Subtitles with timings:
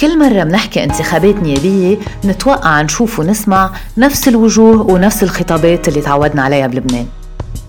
[0.00, 6.66] كل مرة منحكي انتخابات نيابية نتوقع نشوف ونسمع نفس الوجوه ونفس الخطابات اللي تعودنا عليها
[6.66, 7.06] بلبنان.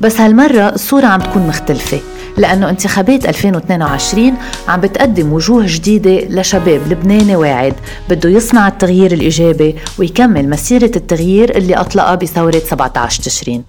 [0.01, 1.99] بس هالمرة الصورة عم تكون مختلفة
[2.37, 4.33] لأنه انتخابات 2022
[4.67, 7.73] عم بتقدم وجوه جديدة لشباب لبناني واعد
[8.09, 13.63] بده يصنع التغيير الإيجابي ويكمل مسيرة التغيير اللي أطلقها بثورة 17 تشرين.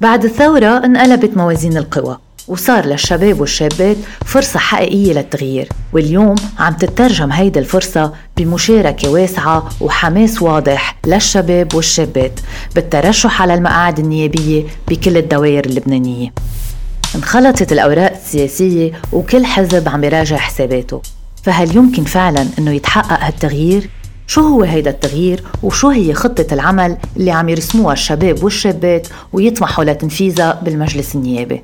[0.00, 2.18] بعد الثورة انقلبت موازين القوى.
[2.50, 10.96] وصار للشباب والشابات فرصة حقيقية للتغيير واليوم عم تترجم هيدي الفرصة بمشاركة واسعة وحماس واضح
[11.06, 12.40] للشباب والشابات
[12.74, 16.32] بالترشح على المقاعد النيابية بكل الدوائر اللبنانية
[17.14, 21.02] انخلطت الأوراق السياسية وكل حزب عم يراجع حساباته
[21.42, 23.90] فهل يمكن فعلا أنه يتحقق هالتغيير؟
[24.26, 30.60] شو هو هيدا التغيير وشو هي خطة العمل اللي عم يرسموها الشباب والشابات ويطمحوا لتنفيذها
[30.64, 31.62] بالمجلس النيابي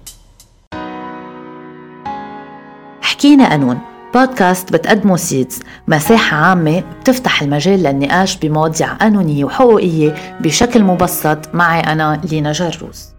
[3.17, 3.79] حكينا قانون.
[4.15, 5.61] بودكاست بتقدمه سيدز.
[5.89, 11.55] مساحة عامة بتفتح المجال للنقاش بمواضيع قانونية وحقوقية بشكل مبسط.
[11.55, 13.16] معي أنا لينا جروس.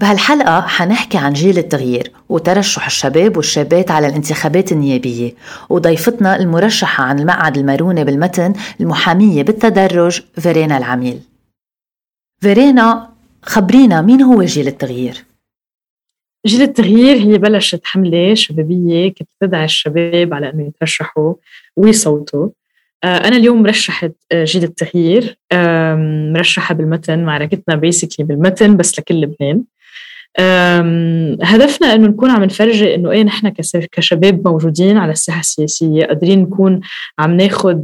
[0.00, 5.32] بهالحلقة حنحكي عن جيل التغيير وترشح الشباب والشابات على الانتخابات النيابية
[5.68, 11.20] وضيفتنا المرشحة عن المقعد المارونة بالمتن المحامية بالتدرج فيرينا العميل.
[12.40, 13.10] فيرينا
[13.42, 15.24] خبرينا مين هو جيل التغيير؟
[16.46, 21.34] جيل التغيير هي بلشت حملة شبابية كانت تدعي الشباب على أنه يترشحوا
[21.76, 22.48] ويصوتوا.
[23.04, 25.38] آه، أنا اليوم مرشحة آه، جيل التغيير.
[26.32, 29.64] مرشحة بالمتن معركتنا بيسكلي بالمتن بس لكل لبنان.
[31.42, 33.48] هدفنا إنه نكون عم نفرجي إنه إيه نحن
[33.92, 36.80] كشباب موجودين على الساحة السياسية قادرين نكون
[37.18, 37.78] عم ناخذ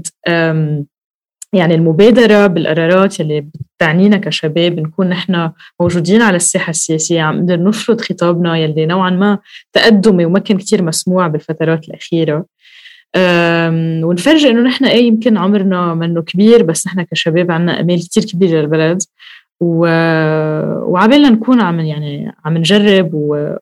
[1.52, 8.00] يعني المبادرة بالقرارات اللي بتعنينا كشباب نكون نحن موجودين على الساحة السياسية عم نقدر نفرض
[8.00, 9.38] خطابنا يلي نوعا ما
[9.72, 12.46] تقدمي وما كان كتير مسموع بالفترات الأخيرة.
[14.04, 18.60] ونفرجي إنه نحن إيه يمكن عمرنا منه كبير بس نحن كشباب عنا أمال كتير كبيرة
[18.60, 19.02] للبلد.
[19.60, 19.86] و...
[20.90, 23.10] وعبالنا نكون عم يعني عم نجرب.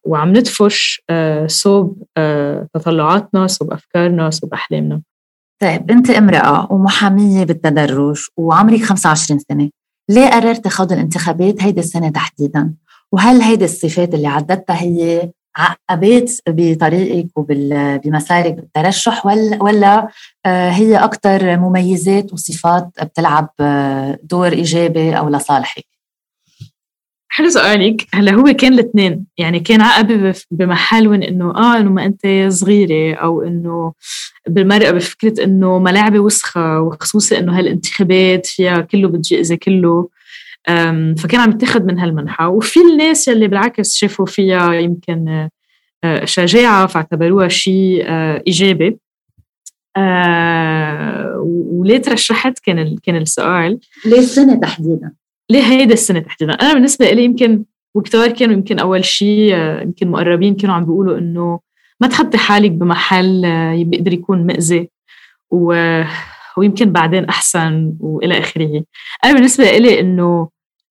[0.04, 5.02] وعم ندفش آه، صوب آه، تطلعاتنا صوب أفكارنا صوب أحلامنا
[5.62, 9.70] طيب أنت امرأة ومحامية بالتدرج وعمرك 25 سنة
[10.08, 12.74] ليه قررتي خوض الانتخابات هيدي السنة تحديدا
[13.12, 20.08] وهل هيدي الصفات اللي عددتها هي عقبات بطريقك وبمسارك بالترشح ولا ولا
[20.46, 25.94] آه، هي أكثر مميزات وصفات بتلعب آه، دور إيجابي أو لصالحك؟
[27.34, 32.04] حلو سؤالك هلا هو كان الاثنين يعني كان عقبة بمحل وين إنه آه إنه ما
[32.04, 33.92] أنت صغيرة أو إنه
[34.48, 40.08] بالمرأة بفكرة إنه ملاعبي وسخة وخصوصي إنه هالانتخابات فيها كله بتجي إذا كله
[41.18, 42.48] فكان عم يتاخذ من هالمنحة.
[42.48, 45.48] وفي الناس يلي بالعكس شافوا فيها يمكن
[46.04, 48.98] آه، شجاعة فاعتبروها شيء آه، إيجابي.
[49.96, 53.78] آه، وليه ترشحت كان كان السؤال.
[54.06, 55.12] ليه السنة تحديدا؟
[55.50, 57.64] ليه هيدا السنة تحديدا؟ أنا بالنسبة لي يمكن
[57.94, 61.60] وكتار كانوا يمكن أول شيء يمكن مقربين كانوا عم بيقولوا إنه
[62.00, 63.42] ما تحطي حالك بمحل
[63.84, 64.90] بيقدر يكون مأذي.
[65.50, 65.74] و
[66.56, 68.84] ويمكن بعدين أحسن وإلى آخره.
[69.24, 70.48] أنا بالنسبة لي إنه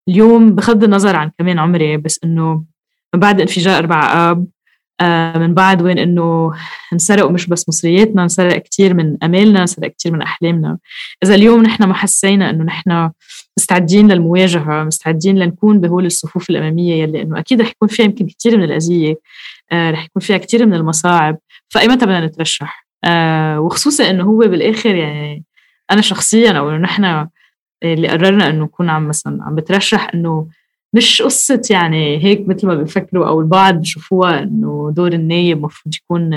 [0.09, 2.64] اليوم بغض النظر عن كمان عمري بس إنه
[3.14, 4.47] من بعد انفجار 4 آب
[5.02, 6.52] آه، من بعد وين إنه
[6.94, 10.78] انسرقوا مش بس مصرياتنا انسرق كثير من أمالنا انسرق كثير من أحلامنا.
[11.24, 13.09] إذا اليوم نحن ما حسينا إنه نحن
[13.58, 18.58] مستعدين للمواجهة مستعدين لنكون بهول الصفوف الأمامية يلي إنه أكيد رح يكون فيها يمكن كثير
[18.58, 19.16] من الأذية
[19.72, 21.38] آه، رح يكون فيها كثير من المصاعب.
[21.69, 25.44] فايمتى بدنا نترشح؟ آه، وخصوصا إنه هو بالآخر يعني
[25.92, 27.28] أنا شخصيا أو إنه نحن
[27.83, 30.47] اللي قررنا إنه نكون عم مثلا عم بترشح إنه
[30.94, 36.33] مش قصة يعني هيك مثل ما بيفكروا أو البعض بشوفوها إنه دور النايب المفروض يكون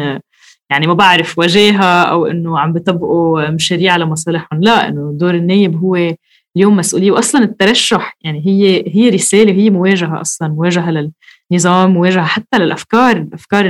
[0.71, 4.61] يعني ما بعرف وجاهة أو إنه عم بيطبقوا مشاريع لمصالحهم.
[4.61, 6.15] لا إنه دور النايب هو
[6.57, 7.11] اليوم مسؤولية.
[7.11, 11.11] وأصلا الترشح يعني هي هي رسالة هي مواجهة أصلا مواجهة
[11.51, 13.67] للنظام مواجهة حتى للأفكار الأفكار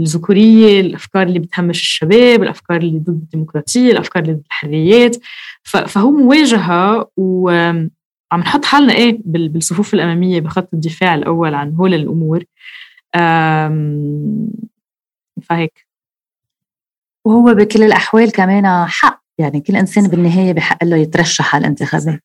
[0.00, 5.16] الذكورية الأفكار اللي بتهمش الشباب الأفكار اللي ضد الديمقراطية الأفكار اللي ضد الحريات.
[5.64, 7.90] فهو مواجهة وعم
[8.32, 12.44] نحط حالنا إيه بالصفوف الأمامية بخط الدفاع الأول عن هول الأمور.
[15.42, 15.86] فهيك.
[17.24, 19.24] وهو بكل الأحوال كمان حق.
[19.38, 22.20] يعني كل إنسان بالنهاية بحق له يترشح على الانتخابات.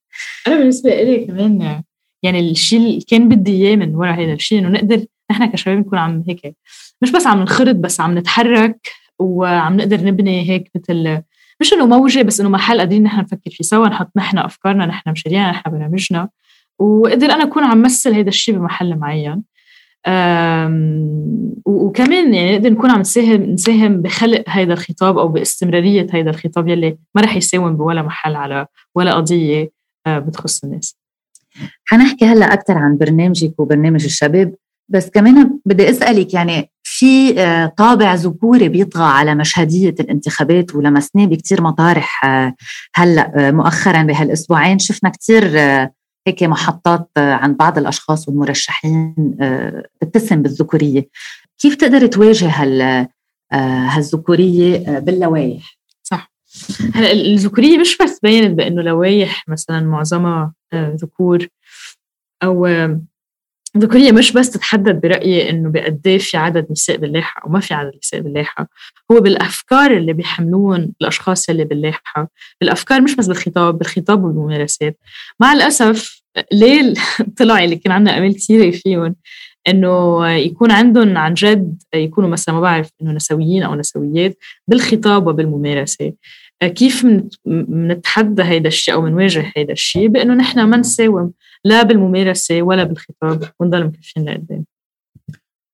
[0.47, 1.83] أنا بالنسبة لي كمان
[2.23, 5.99] يعني الشيء اللي كان بدي إياه من وراء هذا الشيء إنه نقدر نحن كشباب نكون
[5.99, 6.55] عم هيك
[7.01, 8.89] مش بس عم نخرط بس عم نتحرك
[9.19, 11.21] وعم نقدر نبني هيك مثل
[11.61, 15.11] مش إنه موجة بس إنه محل قادرين نحن نفكر فيه سوا نحط نحن أفكارنا نحن
[15.11, 16.29] مشاريعنا نحن برامجنا.
[16.79, 19.43] وقدر أنا أكون عم مثل هذا الشيء بمحل معين.
[21.65, 26.97] وكمان يعني نقدر نكون عم نساهم نساهم بخلق هذا الخطاب أو باستمرارية هذا الخطاب يلي
[27.15, 29.69] ما رح يساوم بولا محل على ولا قضية
[30.07, 30.97] آه، بتخص الناس.
[31.85, 34.55] حنحكي هلأ أكثر عن برنامجك وبرنامج الشباب.
[34.89, 41.61] بس كمان بدي أسألك يعني في آه، طابع ذكوري بيطغى على مشهدية الانتخابات ولمسناه بكثير
[41.61, 42.55] مطارح آه،
[42.95, 45.57] هلأ مؤخرا بهالأسبوعين شفنا كثير
[46.27, 49.15] هيك محطات عند بعض الأشخاص والمرشحين
[50.01, 51.09] تتسم بالذكورية.
[51.59, 53.07] كيف تقدر تواجه هال
[53.53, 56.31] هالذكورية باللوائح؟ صح.
[56.95, 61.47] هلأ الذكورية مش بس بينت بأنه لوائح مثلا معظمها ذكور
[62.43, 62.67] أو
[63.75, 67.73] الذكورية مش بس تتحدد برأيي إنه بقد إيه في عدد نساء باللايحة أو ما في
[67.73, 68.67] عدد نساء باللايحة
[69.11, 72.29] هو بالأفكار اللي بيحملون الأشخاص اللي باللايحة
[72.61, 74.97] بالأفكار مش بس بالخطاب بالخطاب والممارسات.
[75.39, 76.21] مع الأسف
[76.53, 76.93] ليه
[77.39, 79.15] طلع اللي كان عندنا أمل كثيرة فيهم
[79.67, 84.37] إنه يكون عندهم عن جد يكونوا مثلا ما بعرف إنه نسويين أو نسويات
[84.67, 86.13] بالخطاب وبالممارسة.
[86.63, 87.05] كيف
[87.45, 91.31] بنتحدى هيدا الشيء أو بنواجه هيدا الشيء بإنه نحن ما نساوم؟
[91.65, 94.65] لا بالممارسة ولا بالخطاب ونضل مكفين لقدام.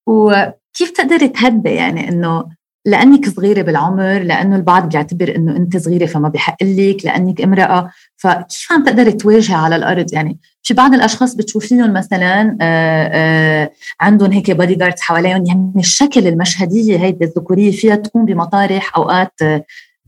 [0.06, 2.56] وكيف تقدري تهدي يعني إنه
[2.86, 8.72] لأنك صغيرة بالعمر لأنه البعض بيعتبر إنه أنت صغيرة فما بحق لك لأنك امرأة فكيف
[8.72, 14.50] عم تقدري تواجهي على الأرض؟ يعني في بعض الأشخاص بتشوفيهم مثلا آآ آآ عندهم هيك
[14.50, 19.32] bodyguards حواليهم يعني الشكل المشهدية هيدي الذكورية فيها تكون بمطارح أوقات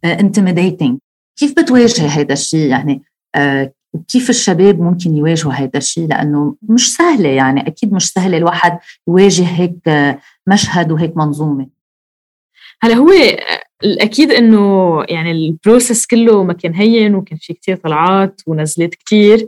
[0.05, 0.99] intimidating
[1.37, 3.03] كيف بتواجهي هذا الشيء؟ يعني
[3.93, 9.45] وكيف الشباب ممكن يواجهوا هذا الشيء؟ لأنه مش سهلة يعني أكيد مش سهلة الواحد يواجه
[9.45, 9.79] هيك
[10.47, 11.69] مشهد وهيك منظومة.
[12.83, 13.11] هلا هو
[13.85, 19.47] الأكيد إنه يعني ال process كله ما كان هين وكان في كتير طلعات ونزلات كتير.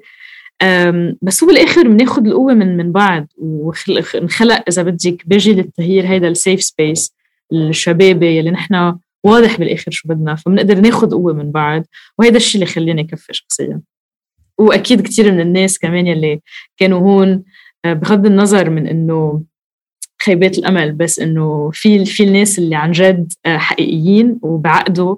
[1.23, 6.36] بس هو بالآخر بناخذ القوة من من بعض ونخلق إذا بدك بيجي للتغيير هيدا ال
[6.36, 7.15] safe space
[7.53, 11.83] الشبابي اللي نحن واضح بالآخر شو بدنا فبنقدر ناخذ قوة من بعض
[12.19, 13.81] وهذا الشيء اللي خلاني كفي شخصيا.
[14.61, 16.41] وأكيد كثير من الناس كمان يلي
[16.77, 17.45] كانوا هون
[17.85, 19.43] آه، بغض النظر من إنه
[20.25, 25.17] خيبات الأمل بس إنه في في الناس اللي عن جد آه، حقيقيين وبعقدوا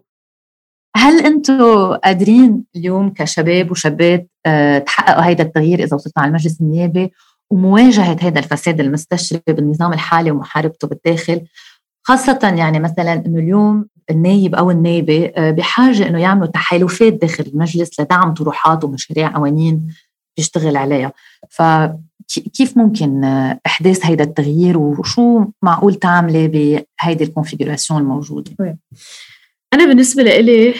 [0.96, 7.12] هل أنتم قادرين اليوم كشباب وشابات آه، تحققوا هيدا التغيير إذا وصلتوا على المجلس النيابي
[7.50, 11.46] ومواجهة هذا الفساد المستشري بالنظام الحالي ومحاربته بالداخل
[12.02, 18.00] خاصة يعني مثلا إنه اليوم النايب أو النايبه آه، بحاجة إنه يعملوا تحالفات داخل المجلس
[18.00, 19.94] لدعم طروحات ومشاريع قوانين
[20.36, 21.12] بيشتغل عليها.
[21.50, 28.78] فكيف ممكن آه، أحداث هيدا التغيير وشو معقول تعملي بهيدي الكونفيجراسيون الموجودة؟
[29.74, 30.74] أنا بالنسبة لإلي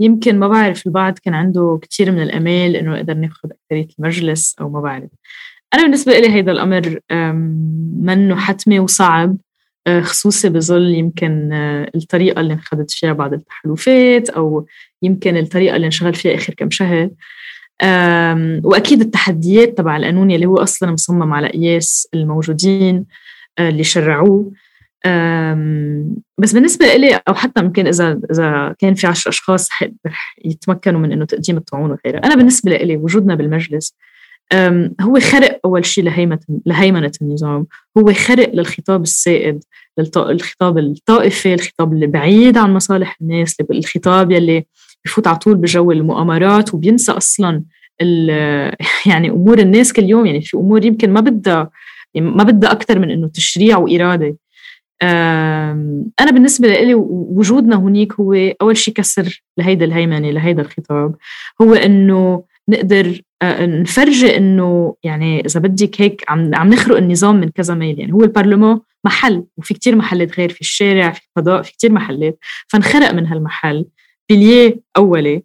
[0.00, 4.68] يمكن ما بعرف البعض كان عنده كثير من الأمال إنه نقدر ناخذ اكثريه المجلس أو
[4.68, 5.10] ما بعرف.
[5.74, 7.00] أنا بالنسبة لي هيدا الأمر
[8.02, 9.36] منه حتمي وصعب.
[9.88, 14.66] خصوصي بظل يمكن آه، الطريقة اللي انخذت فيها بعض التحالفات أو
[15.02, 17.10] يمكن الطريقة اللي انشغل فيها آخر كم شهر.
[18.64, 23.04] وأكيد التحديات تبع القانون اللي هو أصلا مصمم على قياس الموجودين
[23.58, 24.52] آه، اللي شرعوه.
[26.38, 29.68] بس بالنسبة لي أو حتى يمكن إذا إذا كان في عشر أشخاص
[30.06, 32.20] رح يتمكنوا من إنه تقديم الطعون وغيرها.
[32.24, 33.94] أنا بالنسبة لي وجودنا بالمجلس
[35.00, 37.66] هو خرق أول شيء لهيمنة لهيمنة النظام.
[37.98, 39.64] هو خرق للخطاب السائد
[39.98, 44.64] للخطاب الطائفي الخطاب اللي بعيد عن مصالح الناس الخطاب يلي
[45.04, 47.62] بفوت على طول بجو المؤامرات وبينسى أصلا
[49.10, 51.70] يعني أمور الناس كل يوم يعني في أمور يمكن ما بدها
[52.14, 54.36] يعني ما بدها أكثر من إنه تشريع وإرادة.
[56.20, 61.14] أنا بالنسبة لي وجودنا هنيك هو أول شيء كسر لهيدا الهيمنة لهيدا الخطاب.
[61.62, 63.22] هو إنه نقدر
[63.60, 68.00] نفرجي إنه يعني إذا بدك هيك عم عم نخرق النظام من كذا ميل.
[68.00, 72.38] يعني هو البرلمان محل وفي كتير محلات غير في الشارع في القضاء في كتير محلات.
[72.68, 73.84] فانخرق من هالمحل.
[74.30, 75.42] بلية أولي.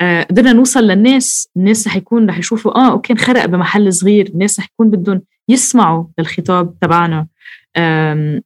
[0.00, 1.48] آه قدرنا نوصل للناس.
[1.56, 4.28] الناس رح يكون رح يشوفوا آه أوكي انخرق بمحل صغير.
[4.28, 7.26] الناس رح يكون بدهم يسمعوا للخطاب تبعنا.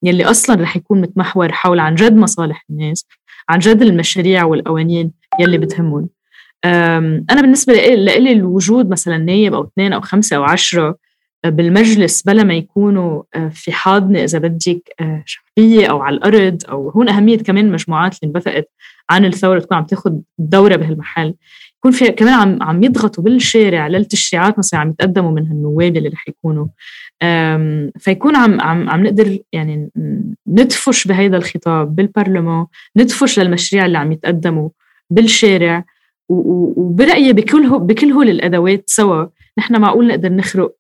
[0.03, 3.07] يلي أصلا رح يكون متمحور حول عن جد مصالح الناس
[3.49, 6.09] عن جد المشاريع والقوانين يلي بتهمهم.
[6.65, 10.99] أنا بالنسبة لي الوجود مثلا نايب أو اثنين أو خمسة أو عشرة
[11.45, 16.63] آه، بالمجلس بلا ما يكونوا آه، في حاضنة إذا بدك آه، شعبية أو على الأرض
[16.69, 18.69] أو هون أهمية كمان المجموعات اللي انبثقت
[19.11, 21.35] عن الثورة تكون عم تاخذ دورة بهالمحل.
[21.79, 26.29] يكون في كمان عم عم يضغطوا بالشارع للتشريعات مثلا عم يتقدموا من هالنواب اللي رح
[26.29, 26.67] يكونوا.
[27.99, 29.91] فيكون عم عم عم نقدر يعني
[30.47, 32.67] ندفش بهيدا الخطاب بالبرلمان
[32.97, 34.69] ندفش للمشاريع اللي عم يتقدموا
[35.11, 35.85] بالشارع
[36.29, 39.27] وبرأيي بكل بكل هول الأدوات سوا
[39.59, 40.77] نحن معقول نقدر نخرق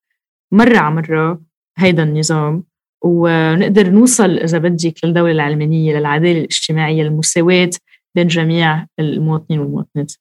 [0.52, 1.42] مرة على مرة
[1.78, 2.64] هيدا النظام
[3.04, 7.70] ونقدر نوصل إذا بدك للدولة العلمانية للعدالة الاجتماعية المساواة
[8.14, 10.12] بين جميع المواطنين والمواطنات.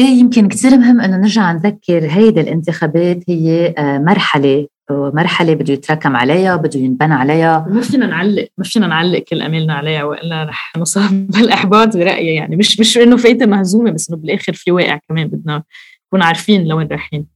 [0.00, 6.56] يمكن كثير مهم إنه نرجع نذكر هيدي الانتخابات هي آه، مرحلة مرحلة بده يتراكم عليها
[6.56, 7.66] بده ينبنى عليها.
[7.70, 12.56] ما فينا نعلق ما فينا نعلق كل أمالنا عليها وإلا رح نصاب بالإحباط برأيي يعني.
[12.56, 15.62] مش مش إنه فايتة مهزومة بس إنه بالآخر في واقع كمان بدنا
[16.06, 17.26] نكون عارفين لوين رايحين.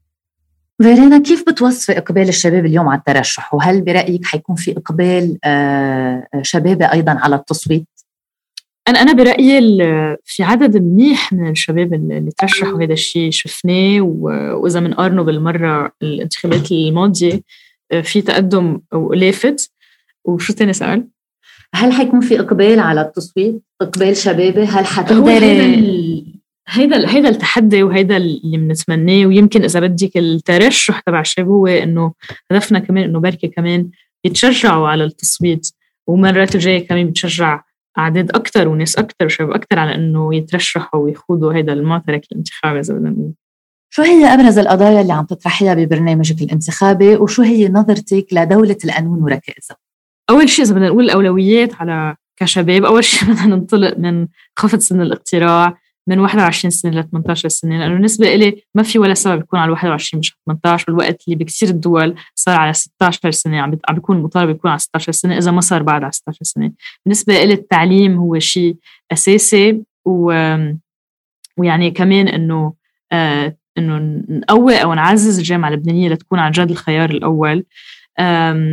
[0.83, 6.85] فيرينا كيف بتوصفي إقبال الشباب اليوم على الترشح؟ وهل برأيك حيكون في إقبال آه، شبابي
[6.85, 8.00] أيضا على التصويت؟
[8.88, 9.60] أنا أنا برأيي
[10.25, 17.40] في عدد منيح من الشباب اللي ترشحوا هذا الشيء شفناه وإذا بنقارنه بالمرة الانتخابات الماضية
[17.92, 18.80] آه، في تقدم
[19.12, 19.72] لافت
[20.25, 21.08] وشو تاني سؤال؟
[21.75, 28.58] هل حيكون في إقبال على التصويت؟ إقبال شبابي هل حتقدري هيدا هيدا التحدي وهيدا اللي
[28.58, 32.12] بنتمناه ويمكن إذا بدك الترشح تبع الشباب هو إنه
[32.50, 33.90] هدفنا كمان إنه بركي كمان
[34.25, 35.68] يتشجعوا على التصويت
[36.06, 37.62] ومرات الجاية كمان بتشجع
[38.00, 43.11] اعداد أكثر وناس أكثر وشباب أكثر على إنه يترشحوا ويخوضوا هيدا المعترك الانتخابي إذا بدنا
[43.11, 43.33] نقول
[43.92, 49.76] شو هي أبرز القضايا اللي عم تطرحيها ببرنامجك الانتخابي وشو هي نظرتك لدولة القانون وركائزها؟
[50.30, 54.26] أول شيء إذا بدنا نقول الأولويات على كشباب أول شيء بدنا ننطلق من
[54.57, 55.78] خفض سن الاقتراع
[56.09, 59.73] من 21 سنة ل 18 سنة لأنه بالنسبة لي ما في ولا سبب يكون على
[59.73, 64.50] 21 مش 18 بالوقت اللي بكثير الدول صار على 16 سنة عم عم بيكون المطالب
[64.50, 66.73] يكون على 16 سنة إذا ما صار بعد على 16 سنة.
[67.04, 68.76] بالنسبة لي التعليم هو شيء
[69.12, 70.33] أساسي و
[71.57, 72.75] ويعني كمان إنه
[73.12, 77.64] آه إنه نقوي أو نعزز الجامعة اللبنانية لتكون عن جد الخيار الأول.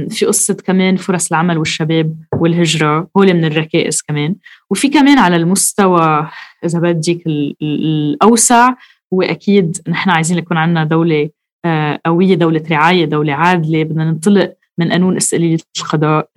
[0.09, 4.35] في قصة كمان فرص العمل والشباب والهجرة هول من الركائز كمان.
[4.69, 6.29] وفي كمان على المستوى
[6.67, 7.27] إذا بدك
[7.61, 8.73] الأوسع
[9.13, 11.29] هو أكيد نحن عايزين يكون عندنا دولة
[11.65, 16.29] آه، قوية دولة رعاية دولة عادلة بدنا ننطلق من قانون استقلالية القضاء.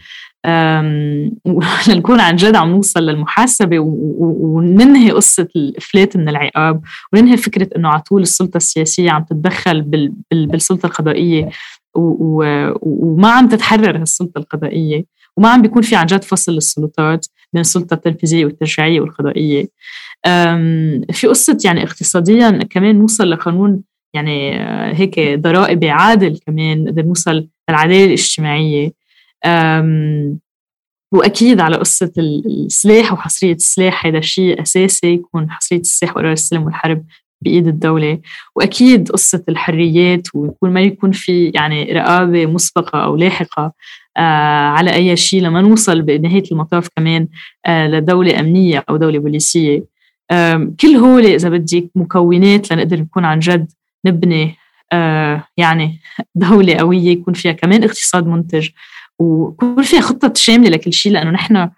[1.89, 6.83] لنكون عن جد عم نوصل للمحاسبة وننهي قصة الإفلات من العقاب
[7.13, 9.83] وننهي فكرة إنه على طول السلطة السياسية عم تتدخل
[10.33, 11.49] بالسلطة القضائية
[11.95, 15.05] وما عم تتحرر هالسلطة القضائية
[15.37, 19.67] وما عم بيكون في عن جد فصل للسلطات بين السلطة التنفيذية والتشريعية والقضائية.
[21.13, 23.83] في قصة يعني اقتصاديا كمان نوصل لقانون
[24.15, 28.93] يعني آه، هيك ضرائبي عادل كمان نقدر نوصل للعدالة الاجتماعية.
[31.13, 37.05] وأكيد على قصة السلاح وحصرية السلاح هذا شيء أساسي يكون حصرية السلاح وقرار السلم والحرب
[37.41, 38.19] بإيد الدولة.
[38.57, 43.73] وأكيد قصة الحريات ويكون ما يكون في يعني رقابة مسبقة أو لاحقة
[44.17, 44.21] آه
[44.69, 47.29] على أي شيء لما نوصل بنهاية المطاف كمان
[47.67, 49.85] آه لدولة أمنية أو دولة بوليسية.
[50.81, 53.73] كل هول إذا بدك مكونات لنقدر نكون عن جد
[54.07, 54.57] نبني
[54.93, 56.01] آه يعني
[56.35, 58.69] دولة قوية يكون فيها كمان اقتصاد منتج
[59.19, 61.71] ويكون فيها خطة شاملة لكل شيء لأنه نحن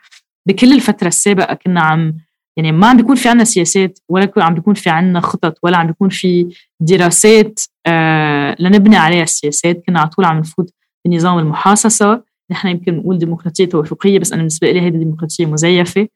[0.47, 2.15] بكل الفترة السابقة كنا عم
[2.57, 5.87] يعني ما عم بيكون في عنا سياسات ولا عم بيكون في عنا خطط ولا عم
[5.87, 6.49] بيكون في
[6.81, 12.32] دراسات آه لنبني عليها السياسات كنا على طول عم نفوت بنظام المحاصصة.
[12.53, 16.09] نحن يمكن نقول ديمقراطية توافقية بس أنا بالنسبة لي هيدي ديمقراطية مزيفة.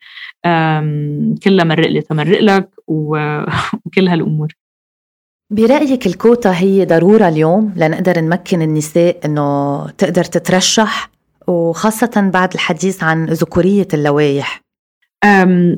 [1.44, 4.52] كلها مرق لي تمرق لك وكل هالأمور.
[5.50, 11.10] برأيك الكوتا هي ضرورة اليوم لنقدر نمكن النساء إنه تقدر تترشح
[11.46, 14.66] وخاصة بعد الحديث عن ذكورية اللوائح؟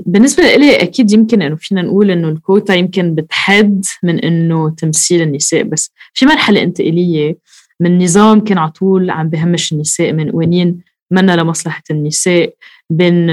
[0.07, 5.63] بالنسبة لي أكيد يمكن إنه فينا نقول إنه الكوتا يمكن بتحد من إنه تمثيل النساء
[5.63, 7.39] بس في مرحلة انتقالية
[7.81, 10.81] من نظام كان على طول عم بهمش النساء من قوانين
[11.11, 12.55] منا لمصلحة النساء
[12.91, 13.27] بين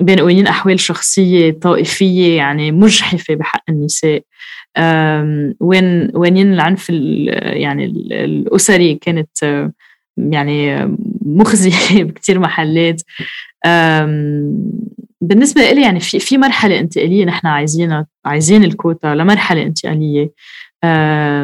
[0.00, 4.22] بين قوانين أحوال شخصية طائفية يعني مجحفة بحق النساء.
[5.60, 7.84] وين قوانين العنف يعني
[8.24, 9.68] الأسري كانت
[10.16, 10.88] يعني
[11.22, 13.02] مخزية بكتير محلات.
[15.20, 20.30] بالنسبة لي يعني في في مرحلة انتقالية نحن عايزينها عايزين الكوتا لمرحلة انتقالية.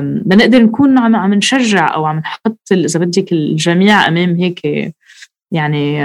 [0.00, 4.92] بنقدر نكون عم عم نشجع أو عم نحط إذا بدك الجميع أمام هيك
[5.52, 6.02] يعني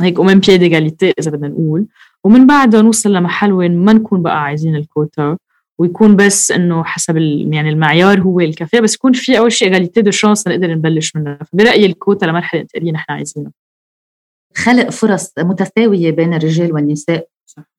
[0.00, 1.86] هيك امام بيد ايجاليتي إذا بدنا نقول.
[2.24, 5.36] ومن بعدها نوصل لمحل وين ما نكون بقى عايزين الكوتا.
[5.78, 10.10] ويكون بس إنه حسب يعني المعيار هو الكفاءه بس يكون في أول شيء égalité de
[10.10, 11.38] chances نقدر نبلش منها.
[11.52, 13.52] فبرأيي الكوتا لمرحلة انتقاليه نحن عايزينها.
[14.56, 17.26] خلق فرص متساوية بين الرجال والنساء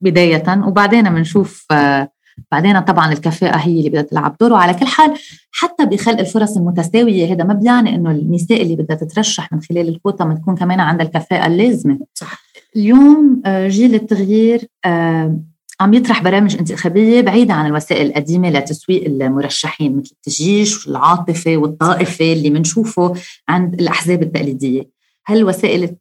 [0.02, 0.64] بداية.
[0.68, 2.10] وبعدين بنشوف آه،
[2.52, 5.14] بعدين طبعا الكفاءة هي اللي بدها تلعب دور وعلى كل حال
[5.52, 10.26] حتى بخلق الفرص المتساوية هذا ما بيعني إنه النساء اللي بدها تترشح من خلال الكوتا
[10.26, 12.44] ما تكون كمان عندها الكفاءة اللازمة صح.
[12.76, 15.40] اليوم آه، جيل التغيير آه،
[15.80, 22.50] عم يطرح برامج انتخابية بعيدة عن الوسائل القديمة لتسويق المرشحين مثل التجيش والعاطفة والطائفة اللي
[22.50, 23.14] بنشوفه
[23.50, 24.97] عند الأحزاب التقليدية
[25.30, 25.96] هل وسائل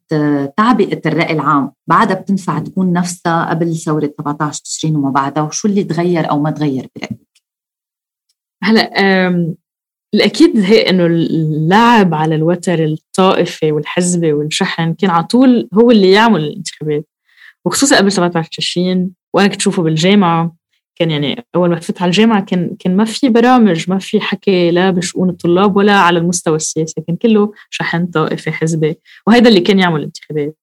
[0.57, 5.83] تعبئة الرأي العام بعدها بتنفع تكون نفسها قبل ثورة 17 تشرين وما بعدها وشو اللي
[5.83, 7.27] تغير أو ما تغير برأيك؟
[8.63, 8.91] هلأ
[10.13, 16.43] الأكيد هي إنه اللعب على الوتر الطائفي والحزبي والشحن كان على طول هو اللي يعمل
[16.43, 17.07] الانتخابات
[17.65, 20.56] وخصوصا قبل 17 تشرين وأنا كنت بالجامعة
[20.99, 24.71] كان يعني أول ما فتت على الجامعة كان كان ما في برامج ما في حكي
[24.71, 28.95] لا بشؤون الطلاب ولا على المستوى السياسي كان كله شحن طائفي حزبي
[29.27, 30.57] وهذا اللي كان يعمل الانتخابات.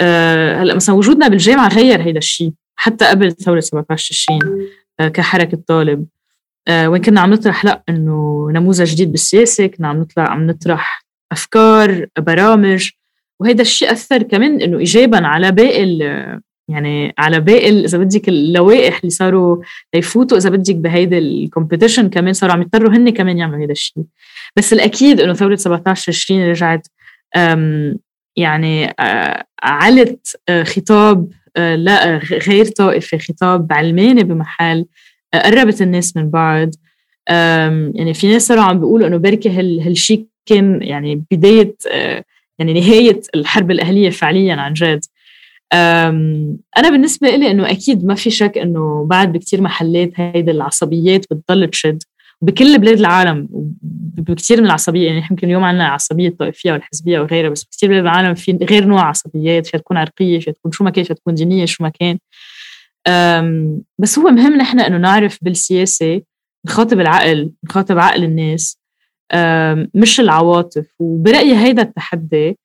[0.00, 4.40] أه هلأ مثلا وجودنا بالجامعة غير هيدا الشيء حتى قبل ثورة 17 تشرين
[5.00, 6.06] أه كحركة طالب.
[6.68, 11.04] أه وين كنا عم نطرح لأ إنه نموذج جديد بالسياسة كنا عم نطلع عم نطرح
[11.32, 12.90] أفكار برامج
[13.40, 15.82] وهذا الشيء أثر كمان إنه ايجابا على باقي
[16.68, 19.62] يعني على باقي إذا بدك اللوائح اللي صاروا
[19.94, 24.04] يفوتوا إذا بدك بهيدي الكومبيتيشن كمان صاروا عم يضطروا هن كمان يعملوا هذا الشيء
[24.56, 26.86] بس الأكيد إنه ثورة 17 20 رجعت
[28.36, 28.94] يعني
[29.62, 34.86] علت خطاب لا غير طائفي خطاب علماني بمحل
[35.34, 36.70] قربت الناس من بعض.
[37.94, 39.48] يعني في ناس صاروا عم بيقولوا إنه بركي
[39.80, 41.76] هالشيء كان يعني بداية
[42.58, 45.00] يعني نهاية الحرب الأهلية فعليا عن جد.
[45.72, 51.68] أنا بالنسبة لي إنه أكيد ما في شك إنه بعد بكثير محلات هيدي العصبيات بتضل
[51.70, 52.02] تشد.
[52.42, 53.48] بكل بلاد العالم
[54.16, 58.34] بكثير من العصبية يعني يمكن اليوم عندنا عصبية الطائفيه والحزبية وغيرها بس بكثير بلاد العالم
[58.34, 61.64] في غير نوع عصبيات فيها تكون عرقية فيها تكون شو ما كان فيها تكون دينيه
[61.64, 62.18] شو ما كان.
[63.98, 66.22] بس هو مهم نحن إنه نعرف بالسياسة
[66.66, 68.78] نخاطب العقل نخاطب عقل الناس.
[69.94, 70.86] مش العواطف.
[70.98, 72.58] وبرأيي هيدا التحدي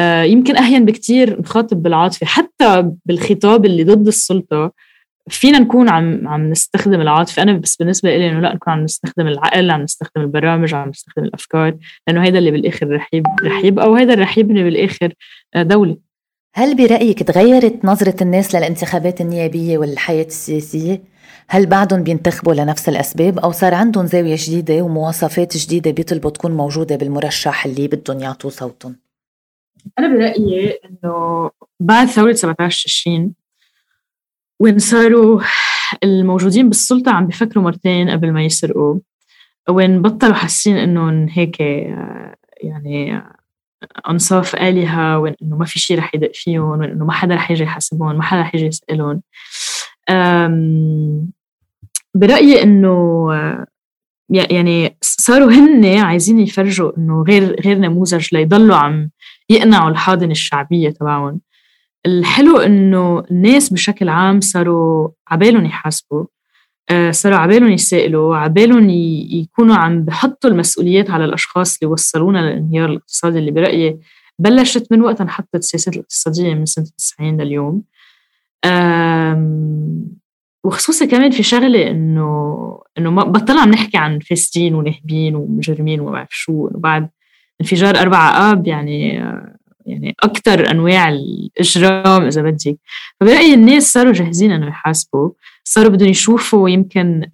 [0.00, 4.72] يمكن أهين بكتير نخاطب بالعاطفة حتى بالخطاب اللي ضد السلطة
[5.28, 9.26] فينا نكون عم عم نستخدم العاطفة أنا بس بالنسبة لي إنه لا نكون عم نستخدم
[9.26, 13.10] العقل عم نستخدم البرامج عم نستخدم الأفكار لأنه هيدا اللي بالآخر رح
[13.44, 15.12] رح يبقى وهيدا اللي رح يبني بالآخر
[15.54, 15.96] آه، دولة
[16.54, 21.02] هل برأيك تغيرت نظرة الناس للانتخابات النيابية والحياة السياسية؟
[21.48, 26.96] هل بعدهم بينتخبوا لنفس الأسباب أو صار عندهم زاوية جديدة ومواصفات جديدة بيطلبوا تكون موجودة
[26.96, 29.03] بالمرشح اللي بدهم يعطوه صوتهم؟
[29.98, 33.34] أنا برأيي إنه بعد ثورة 17 تشرين
[34.60, 35.40] وين صاروا
[36.04, 38.98] الموجودين بالسلطة عم بيفكروا مرتين قبل ما يسرقوا
[39.68, 41.60] وين بطلوا حاسين إنهم هيك
[42.62, 43.22] يعني
[44.08, 47.50] أنصاف آلهة وإن إنه ما في شيء رح يدق فيهم وإن إنه ما حدا رح
[47.50, 49.22] يجي يحاسبهم ما حدا رح يجي يسألهم.
[52.14, 53.28] برأيي إنه
[54.30, 59.10] يعني صاروا هن عايزين يفرجوا إنه غير غير نموذج ليضلوا عم
[59.50, 61.40] يقنعوا الحاضنة الشعبية تبعهم.
[62.06, 66.24] الحلو إنه الناس بشكل عام صاروا عبالهم يحاسبوا.
[66.90, 73.38] آه، صاروا عبالهم يسائلوا عبالهم يكونوا عم بحطوا المسؤوليات على الأشخاص اللي وصلونا للانهيار الاقتصادي
[73.38, 74.00] اللي برأيي
[74.38, 77.82] بلشت من وقت انحطت السياسات الاقتصادية من سنة 90 لليوم.
[80.64, 82.54] وخصوصا كمان في شغلة إنه
[82.98, 87.08] إنه بطلنا عم نحكي عن فاسدين ونهبين ومجرمين وما بعرف شو بعد
[87.60, 89.24] انفجار أربعة آب يعني
[89.86, 92.76] يعني أكثر أنواع الإجرام إذا بدك.
[93.20, 95.30] فبرأيي الناس صاروا جاهزين إنه يحاسبوا
[95.64, 97.30] صاروا بدهم يشوفوا يمكن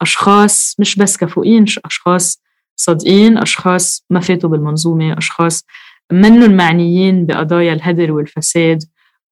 [0.00, 2.42] أشخاص مش بس كفؤين أشخاص
[2.76, 5.64] صادقين أشخاص ما فاتوا بالمنظومة أشخاص
[6.12, 8.82] منهم معنيين بقضايا الهدر والفساد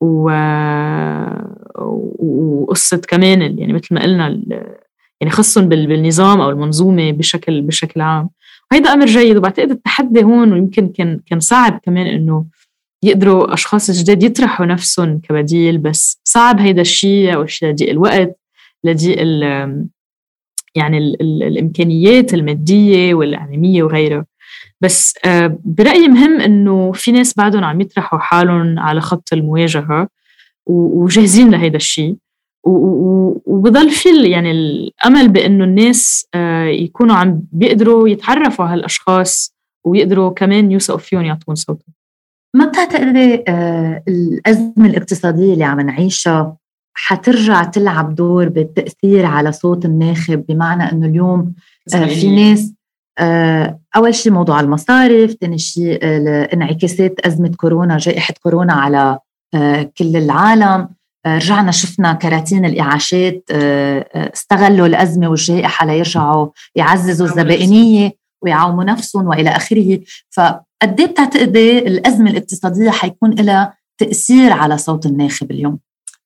[0.01, 0.31] و...
[2.19, 4.27] وقصة كمان يعني مثل ما قلنا
[5.21, 8.31] يعني خصهم بالنظام أو المنظومة بشكل بشكل عام.
[8.73, 12.47] وهيدا أمر جيد وبعتقد التحدي هون ويمكن كان كان صعب كمان إنه
[13.03, 18.39] يقدروا أشخاص جداد يطرحوا نفسهم كبديل بس صعب هيدا الشيء أول شيء لضيق الوقت
[18.85, 19.19] لضيق
[20.75, 24.27] يعني ال ال الإمكانيات المادية والإعلامية وغيرها
[24.81, 30.09] بس آه، برأيي مهم إنه في ناس بعدهم عم يطرحوا حالهم على خط المواجهة
[30.67, 32.17] وجاهزين لهيدا الشيء.
[32.65, 40.73] وبضل في يعني الأمل بإنه الناس آه، يكونوا عم بيقدروا يتعرفوا على هالأشخاص ويقدروا كمان
[40.73, 41.95] يوثقوا فيهم يعطون صوتهم.
[42.55, 46.57] ما بتعتقدي آه، الأزمة الاقتصادية اللي عم نعيشها
[46.95, 51.55] حترجع تلعب دور بالتأثير على صوت الناخب؟ بمعنى إنه اليوم
[51.89, 52.73] في ناس
[53.97, 55.99] أول شيء موضوع المصارف ثاني شيء
[56.55, 59.19] انعكاسات أزمة كورونا جائحة كورونا على
[59.99, 60.89] كل العالم.
[61.27, 63.51] رجعنا شفنا كراتين الإعاشات
[64.15, 72.91] استغلوا الأزمة والجائحة ليرجعوا يعززوا الزبائنية ويعاوموا نفسهم وإلى آخره فقد إيه بتعتقدي الأزمة الاقتصادية
[72.91, 75.79] حيكون لها تأثير على صوت الناخب اليوم؟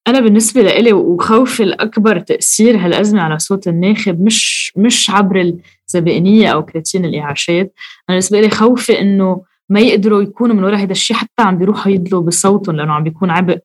[0.09, 5.53] أنا بالنسبة لإلي وخوفي الأكبر تأثير هالأزمة على صوت الناخب مش مش عبر
[5.89, 7.73] الزبائنية أو كراتين الإعاشات،
[8.09, 11.93] أنا بالنسبة لي خوفي إنه ما يقدروا يكونوا من وراء هذا الشيء حتى عم بيروحوا
[11.93, 13.59] يدلوا بصوتهم لأنه عم بيكون عبء.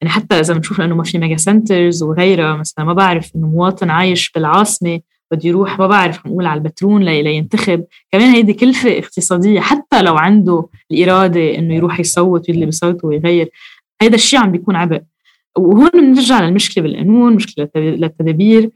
[0.00, 3.90] يعني حتى إذا بنشوف إنه ما في mega centers وغيرها مثلا ما بعرف إنه مواطن
[3.90, 7.84] عايش بالعاصمة بده يروح ما بعرف نقول على البترون لينتخب.
[8.12, 13.48] كمان هيدي كلفة اقتصادية حتى لو عنده الإرادة إنه يروح يصوت ويدلي بصوته ويغير
[14.02, 15.02] هيدا الشيء عم بيكون عبء.
[15.58, 18.70] وهون بنرجع للمشكلة بالقانون مشكلة للتدابير.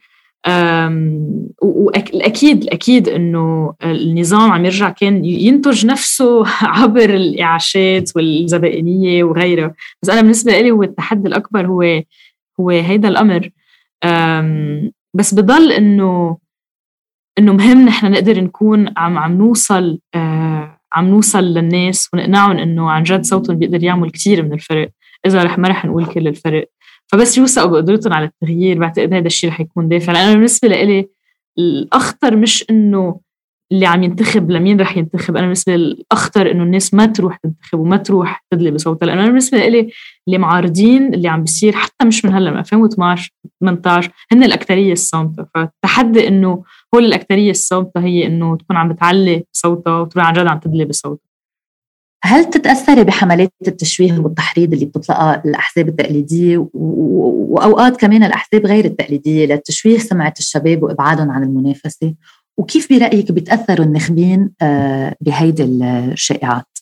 [1.62, 6.44] والاكيد الأكيد إنه النظام عم يرجع كان ينتج نفسه
[6.78, 12.02] عبر الإعاشات والزبائنية وغيرها بس أنا بالنسبة لي هو التحدي الأكبر هو
[12.60, 13.50] هو هيدا الأمر.
[15.14, 16.38] بس بضل إنه
[17.38, 19.98] إنه مهم نحن نقدر نكون عم عم نوصل
[20.92, 24.90] عم نوصل للناس ونقنعهم إنه عن جد صوتهم بيقدر يعمل كثير من الفرق.
[25.26, 26.68] إذا رح ما رح نقول كل الفرق.
[27.12, 30.12] فبس يوثقوا بقدرتهم على التغيير بعتقد هذا الشيء رح يكون دافع.
[30.12, 31.08] لأنه بالنسبة لإلي
[31.58, 33.20] الأخطر مش إنه
[33.72, 37.78] اللي عم ينتخب لمين رح ينتخب أنا بالنسبة لي الأخطر إنه الناس ما تروح تنتخب
[37.78, 39.06] وما تروح تدلي بصوتها.
[39.06, 39.90] لأنه أنا بالنسبة لي
[40.28, 45.46] اللي معارضين اللي عم بيصير حتى مش من هلأ من 2012 18 هن الأكترية الصامتة.
[45.54, 50.58] فالتحدي إنه هول الأكترية الصامتة هي إنه تكون عم بتعلي صوتها وتكون عن جد عم
[50.58, 51.31] تدلي بصوتها.
[52.24, 59.98] هل تتأثري بحملات التشويه والتحريض اللي بتطلقها الأحزاب التقليدية وأوقات كمان الأحزاب غير التقليدية لتشويه
[59.98, 62.14] سمعة الشباب وإبعادهم عن المنافسة؟
[62.56, 66.78] وكيف برأيك بيتأثروا النخبين آه، بهيدي الشائعات؟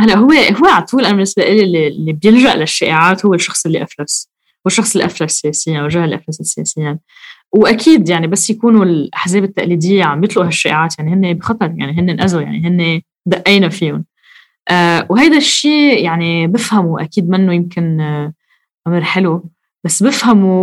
[0.00, 4.30] هلا هو هو على طول أنا بالنسبة لي اللي بيلجأ للشائعات هو الشخص اللي أفلس
[4.64, 6.98] والشخص اللي أفلس سياسيا أو جهل افلس سياسيا.
[7.52, 12.40] وأكيد يعني بس يكونوا الأحزاب التقليدية عم يطلقوا هالشائعات يعني هن بخطر يعني هن انأذوا
[12.40, 14.04] يعني هن دقينا فيهم.
[15.08, 18.32] وهيدا الشيء يعني بفهمه أكيد منه يمكن آه
[18.86, 19.50] أمر حلو
[19.84, 20.62] بس بفهمه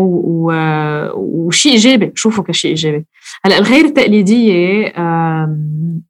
[1.15, 3.05] وشيء إيجابي بشوفه كشيء إيجابي.
[3.45, 4.93] هلأ الغير التقليدية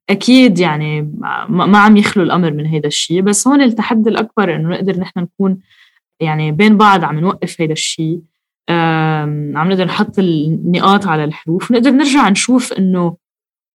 [0.10, 1.02] أكيد يعني
[1.50, 5.58] ما عم يخلو الأمر من هيدا الشيء بس هون التحدي الأكبر إنه نقدر نحن نكون
[6.20, 8.22] يعني بين بعض عم نوقف هيدا الشيء
[9.56, 13.16] عم نقدر نحط النقاط على الحروف ونقدر نرجع نشوف إنه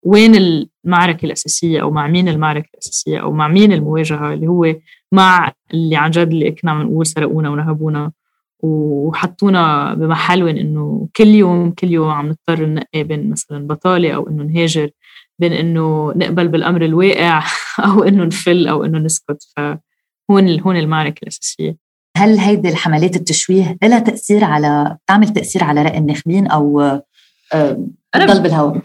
[0.02, 4.74] وين المعركة الأساسية أو مع مين المعركة الأساسية أو مع مين المواجهة اللي هو
[5.12, 8.12] مع اللي عن جد اللي كنا عم نقول سرقونا ونهبونا
[8.62, 14.28] وحطونا بمحل وين إنه كل يوم كل يوم عم نضطر ننقي بين مثلا بطالة أو
[14.28, 14.90] إنه نهاجر
[15.38, 17.44] بين إنه نقبل بالأمر الواقع
[17.86, 21.76] أو إنه نفل أو إنه نسكت فهون هون المعركة الأساسية
[22.16, 26.80] هل هيدي الحملات التشويه لها تأثير على تعمل تأثير على رأي الناخبين أو
[27.54, 27.86] آه،
[28.16, 28.82] ضل بالهواء؟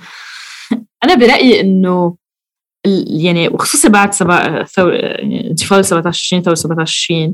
[1.04, 2.16] أنا برأيي إنه
[3.08, 7.34] يعني وخصوصا بعد سبع ثور يعني انتفاضة 17 ثورة 17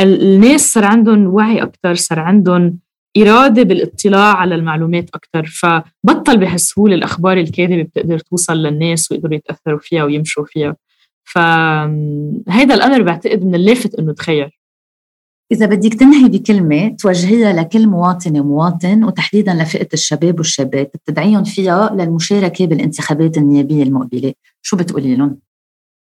[0.00, 2.78] الناس صار عندهم وعي أكثر صار عندهم
[3.16, 10.04] إرادة بالاطلاع على المعلومات أكثر فبطل بهالسهولة الأخبار الكاذبة بتقدر توصل للناس ويقدروا يتأثروا فيها
[10.04, 10.76] ويمشوا فيها.
[11.24, 14.58] فهذا الأمر بعتقد من اللافت إنه تخير.
[15.52, 22.66] إذا بدك تنهي بكلمة توجهيها لكل مواطنة ومواطن وتحديدا لفئة الشباب والشابات بتدعيهم فيها للمشاركة
[22.66, 24.34] بالانتخابات النيابية المقبلة.
[24.62, 25.38] شو بتقولي لهم؟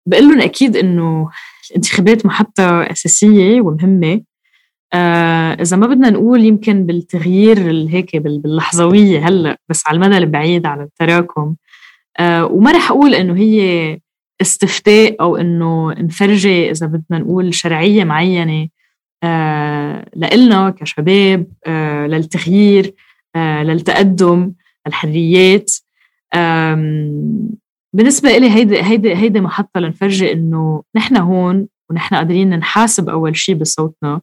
[0.08, 1.30] بقول لهم أكيد إنه
[1.70, 4.22] الانتخابات محطة أساسية ومهمة.
[4.94, 10.84] آه إذا ما بدنا نقول يمكن بالتغيير هيك باللحظوية هلأ بس على المدى البعيد على
[10.84, 11.56] التراكم.
[12.20, 14.00] آه وما رح أقول إنه هي
[14.42, 18.68] استفتاء أو إنه نفرجي إذا بدنا نقول شرعية معينة.
[20.16, 22.94] لإلنا كشباب آه، للتغيير
[23.36, 24.54] آه، للتقدم
[24.88, 25.72] الحريات
[27.94, 33.56] بالنسبة إلي هيدي هيدي هيدي محطة لنفرجي إنه نحن هون ونحن قادرين نحاسب أول شيء
[33.56, 34.22] بصوتنا.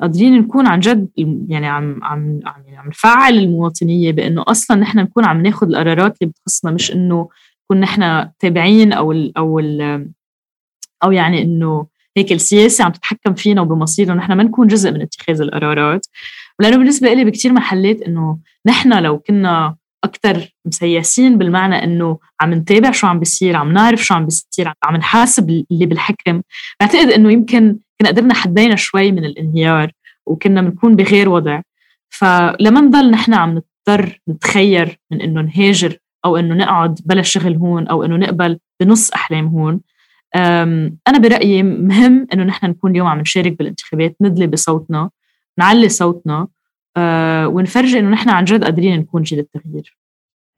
[0.00, 1.08] قادرين نكون عن جد
[1.48, 6.16] يعني عم عم عم, يعني عم نفعل المواطنية بإنه أصلا نحن نكون عم ناخذ القرارات
[6.22, 7.28] اللي بتخصنا مش إنه
[7.64, 10.08] نكون نحن تابعين أو ال أو ال
[11.04, 11.86] أو يعني إنه
[12.18, 16.06] هيك السياسة عم تتحكم فينا وبمصيرنا ونحن ما نكون جزء من اتخاذ القرارات.
[16.60, 22.90] لأنه بالنسبة لي بكثير محلات إنه نحن لو كنا أكثر مسيسين بالمعنى إنه عم نتابع
[22.90, 26.42] شو عم بيصير عم نعرف شو عم بيصير عم نحاسب اللي بالحكم
[26.80, 29.92] بعتقد إنه يمكن كنا قدرنا حدينا شوي من الانهيار
[30.26, 31.60] وكنا بنكون بغير وضع.
[32.08, 37.88] فلما نضل نحن عم نضطر نتخير من إنه نهاجر أو إنه نقعد بلا شغل هون
[37.88, 39.80] أو إنه نقبل بنص أحلام هون
[40.36, 45.10] أنا برأيي مهم إنه نحن نكون اليوم عم نشارك بالانتخابات ندلي بصوتنا
[45.58, 46.48] نعلي صوتنا
[46.96, 49.98] أه، ونفرجي إنه نحن عن جد قادرين نكون جيل التغيير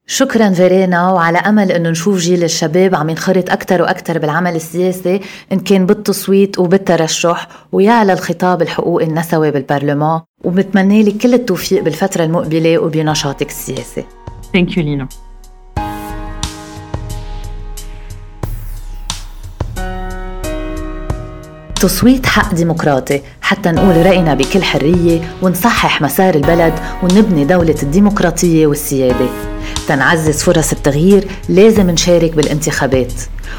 [0.06, 5.20] شكرا فيرينا وعلى أمل إنه نشوف جيل الشباب عم ينخرط أكثر وأكثر بالعمل السياسي
[5.52, 12.78] إن كان بالتصويت وبالترشح ويعلى الخطاب الحقوقي النسوي بالبرلمان وبتمنى لك كل التوفيق بالفترة المقبلة
[12.78, 14.04] وبنشاطك السياسي.
[14.52, 15.08] thank you لينا.
[21.80, 29.26] تصويت حق ديمقراطي حتى نقول رأينا بكل حرية ونصحح مسار البلد ونبني دولة الديمقراطية والسيادة.
[29.88, 33.12] تنعزز فرص التغيير لازم نشارك بالانتخابات.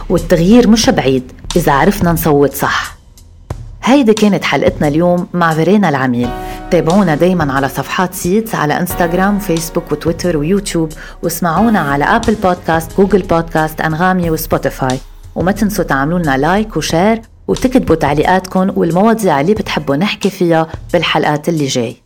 [0.10, 2.97] والتغيير مش بعيد إذا عرفنا نصوت صح.
[3.84, 6.29] هيدي كانت حلقتنا اليوم مع فيرينا العميل.
[6.71, 10.91] تابعونا دايما على صفحات سيتس على إنستغرام وفيسبوك وتويتر ويوتيوب.
[11.23, 14.99] واسمعونا على Apple Podcast Google Podcast انغامي وسبوتيفاي.
[15.36, 21.49] وما تنسوا تعملوا لنا like و share وتكتبوا تعليقاتكم والمواضيع اللي بتحبوا نحكي فيها بالحلقات
[21.49, 22.00] اللي جاي.